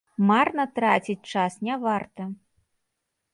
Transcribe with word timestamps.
Марна 0.29 0.63
траціць 0.79 1.29
час 1.33 1.59
не 1.67 1.75
варта! 1.85 2.27